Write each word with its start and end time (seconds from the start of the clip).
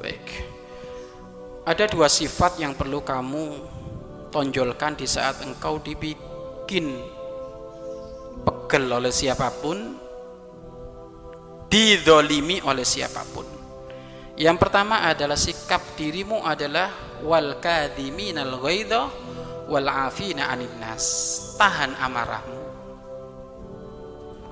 Baik. 0.00 0.26
Ada 1.68 1.84
dua 1.92 2.08
sifat 2.08 2.56
yang 2.56 2.72
perlu 2.72 3.04
kamu 3.04 3.46
tonjolkan 4.32 4.96
di 4.96 5.04
saat 5.04 5.44
engkau 5.44 5.76
dibikin 5.76 6.96
pegel 8.40 8.88
oleh 8.88 9.12
siapa 9.12 9.52
pun, 9.60 9.76
didolimi 11.68 12.64
oleh 12.64 12.82
siapa 12.82 13.20
pun. 13.28 13.44
Yang 14.40 14.56
pertama 14.56 15.04
adalah 15.04 15.36
sikap 15.36 15.84
dirimu 16.00 16.40
adalah 16.48 16.88
wal 17.20 17.60
kadhiminal 17.60 18.56
ghaidha 18.56 19.12
wal 19.68 19.84
afina 19.84 20.48
'anil 20.48 20.72
nas. 20.80 21.04
Tahan 21.60 21.92
amarahmu. 22.00 22.58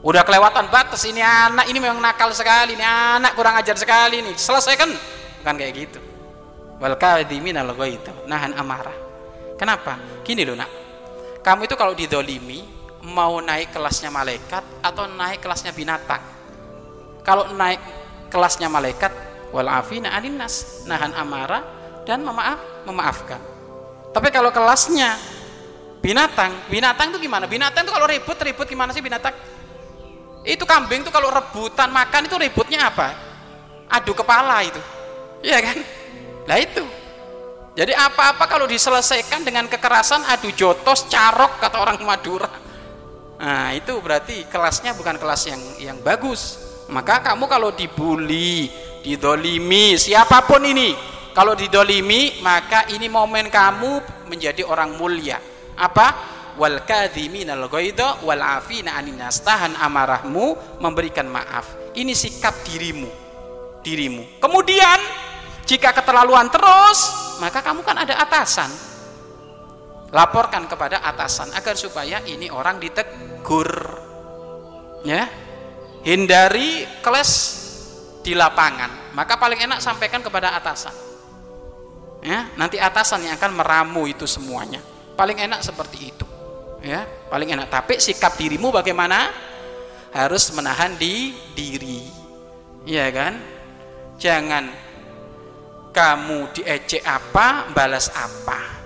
Udah 0.00 0.24
kelewatan 0.24 0.72
batas 0.72 1.04
ini 1.04 1.20
anak 1.20 1.68
ini 1.68 1.80
memang 1.80 2.00
nakal 2.00 2.32
sekali, 2.32 2.76
ini 2.76 2.84
anak 2.84 3.36
kurang 3.36 3.60
ajar 3.60 3.76
sekali 3.76 4.24
nih. 4.24 4.36
Selesaikan. 4.40 5.13
Bukan 5.44 5.60
kayak 5.60 5.72
gitu. 5.76 6.00
Wal 6.80 6.96
kadhiminal 6.96 7.76
ghaidha, 7.76 8.24
nahan 8.24 8.56
amarah. 8.56 8.96
Kenapa? 9.60 10.00
Gini 10.24 10.40
loh, 10.48 10.56
Nak. 10.56 10.70
Kamu 11.44 11.68
itu 11.68 11.76
kalau 11.76 11.92
didolimi 11.92 12.64
mau 13.04 13.36
naik 13.44 13.76
kelasnya 13.76 14.08
malaikat 14.08 14.64
atau 14.80 15.04
naik 15.04 15.44
kelasnya 15.44 15.76
binatang. 15.76 16.24
Kalau 17.20 17.52
naik 17.52 17.78
kelasnya 18.32 18.72
malaikat 18.72 19.12
wal 19.54 19.70
afina 19.70 20.10
anin 20.10 20.34
nas 20.34 20.82
nahan 20.90 21.14
amarah 21.14 21.62
dan 22.02 22.18
memaaf 22.26 22.58
memaafkan 22.82 23.38
tapi 24.10 24.34
kalau 24.34 24.50
kelasnya 24.50 25.14
binatang 26.02 26.50
binatang 26.66 27.14
itu 27.14 27.22
gimana 27.22 27.46
binatang 27.46 27.86
itu 27.86 27.94
kalau 27.94 28.10
ribut 28.10 28.34
ribut 28.42 28.66
gimana 28.66 28.90
sih 28.90 28.98
binatang 28.98 29.30
itu 30.42 30.66
kambing 30.66 31.06
itu 31.06 31.14
kalau 31.14 31.30
rebutan 31.30 31.94
makan 31.94 32.26
itu 32.26 32.34
ributnya 32.34 32.90
apa 32.90 33.14
adu 33.86 34.10
kepala 34.10 34.66
itu 34.66 34.82
iya 35.44 35.60
kan? 35.60 35.76
Lah 36.48 36.58
itu. 36.58 36.84
Jadi 37.74 37.92
apa-apa 37.92 38.46
kalau 38.46 38.64
diselesaikan 38.70 39.44
dengan 39.44 39.66
kekerasan 39.68 40.24
adu 40.30 40.48
jotos 40.54 41.04
carok 41.10 41.60
kata 41.60 41.76
orang 41.82 42.00
Madura. 42.06 42.48
Nah 43.34 43.74
itu 43.74 43.98
berarti 43.98 44.46
kelasnya 44.46 44.94
bukan 44.96 45.18
kelas 45.18 45.42
yang 45.50 45.62
yang 45.82 45.98
bagus. 46.00 46.62
Maka 46.88 47.20
kamu 47.20 47.44
kalau 47.50 47.74
dibully 47.74 48.70
didolimi 49.02 49.98
siapa 50.00 50.46
pun 50.46 50.62
ini 50.64 50.94
kalau 51.34 51.58
didolimi 51.58 52.40
maka 52.40 52.86
ini 52.94 53.10
momen 53.10 53.50
kamu 53.50 54.24
menjadi 54.30 54.62
orang 54.62 54.94
mulia. 54.94 55.42
Apa? 55.74 56.32
Wal 56.54 56.86
kadhiminal 56.86 57.66
ghaidha 57.66 58.22
wal 58.22 58.38
afina 58.38 58.94
anin 58.94 59.18
tahan 59.18 59.74
amarahmu 59.74 60.78
memberikan 60.78 61.26
maaf. 61.26 61.74
Ini 61.98 62.14
sikap 62.14 62.54
dirimu 62.62 63.24
dirimu. 63.84 64.40
Kemudian 64.40 64.98
jika 65.64 65.96
keterlaluan 65.96 66.52
terus 66.52 67.24
maka 67.40 67.64
kamu 67.64 67.80
kan 67.82 67.96
ada 68.04 68.20
atasan. 68.20 68.70
Laporkan 70.14 70.70
kepada 70.70 71.02
atasan 71.02 71.50
agar 71.58 71.74
supaya 71.74 72.22
ini 72.22 72.46
orang 72.46 72.78
ditegur. 72.78 73.72
Ya. 75.02 75.26
Hindari 76.04 76.86
kelas 77.02 77.30
di 78.22 78.36
lapangan. 78.36 79.10
Maka 79.16 79.34
paling 79.40 79.58
enak 79.66 79.82
sampaikan 79.82 80.22
kepada 80.22 80.54
atasan. 80.54 80.94
Ya 82.24 82.48
nanti 82.56 82.80
atasan 82.80 83.26
yang 83.26 83.34
akan 83.36 83.52
meramu 83.58 84.06
itu 84.06 84.24
semuanya. 84.24 84.80
Paling 85.18 85.42
enak 85.42 85.60
seperti 85.64 85.98
itu. 86.14 86.26
Ya 86.84 87.08
paling 87.32 87.50
enak. 87.50 87.72
Tapi 87.72 87.98
sikap 87.98 88.38
dirimu 88.38 88.70
bagaimana? 88.70 89.32
Harus 90.14 90.54
menahan 90.54 90.94
di 90.94 91.34
diri. 91.58 92.06
Ya 92.86 93.10
kan? 93.10 93.34
Jangan 94.14 94.83
kamu 95.94 96.50
diejek 96.50 97.06
apa 97.06 97.70
balas 97.70 98.10
apa? 98.10 98.82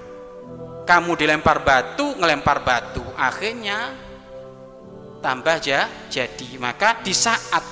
Kamu 0.84 1.16
dilempar 1.16 1.64
batu 1.64 2.12
ngelempar 2.20 2.60
batu. 2.60 3.00
Akhirnya 3.16 3.96
tambah 5.24 5.56
aja 5.56 5.88
jadi. 6.12 6.60
Maka 6.60 7.00
di 7.00 7.16
saat 7.16 7.64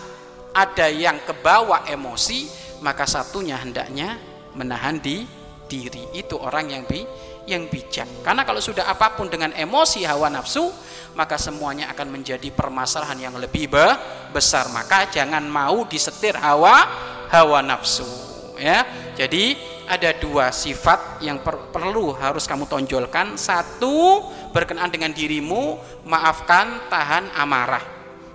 ada 0.57 0.89
yang 0.89 1.21
kebawa 1.29 1.85
emosi 1.85 2.49
maka 2.81 3.05
satunya 3.05 3.61
hendaknya 3.61 4.17
menahan 4.57 4.97
di 4.97 5.29
diri. 5.69 6.17
Itu 6.17 6.41
orang 6.41 6.73
yang 6.73 6.89
bi 6.89 7.05
yang 7.45 7.69
bijak. 7.69 8.25
Karena 8.25 8.43
kalau 8.43 8.59
sudah 8.65 8.89
apa 8.89 9.15
pun 9.15 9.29
dengan 9.29 9.53
emosi 9.53 10.03
hawa 10.09 10.33
nafsu 10.33 10.73
maka 11.13 11.37
semuanya 11.37 11.93
akan 11.93 12.21
menjadi 12.21 12.49
permasalahan 12.53 13.21
yang 13.21 13.37
lebih 13.37 13.69
be 13.69 13.87
besar. 14.33 14.69
Maka 14.73 15.13
jangan 15.13 15.45
mau 15.45 15.85
disetir 15.85 16.37
hawa 16.37 16.89
hawa 17.29 17.61
nafsu 17.61 18.27
ya 18.57 18.85
jadi 19.17 19.57
ada 19.89 20.13
dua 20.21 20.53
sifat 20.53 21.25
yang 21.25 21.41
per 21.41 21.73
perlu 21.73 22.13
harus 22.13 22.45
kamu 22.45 22.69
tonjolkan. 22.69 23.41
Satu 23.41 24.21
berkenaan 24.53 24.93
dengan 24.93 25.17
dirimu 25.17 25.81
maafkan 26.05 26.87
tahan 26.93 27.33
amarah. 27.33 27.81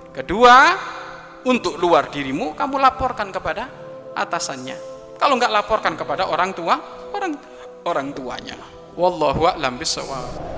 Kedua 0.10 0.74
untuk 1.46 1.78
luar 1.78 2.10
dirimu 2.10 2.58
kamu 2.58 2.82
laporkan 2.82 3.30
kepada 3.30 3.70
atasannya. 4.18 4.78
Kalau 5.22 5.38
nggak 5.38 5.54
laporkan 5.54 5.94
kepada 5.94 6.26
orang 6.26 6.52
tua 6.58 6.76
orang 7.14 7.38
orang 7.86 8.08
tuanya. 8.18 8.58
Wallahu 8.98 9.48
a'lam 9.48 9.78
bishawab 9.78 10.51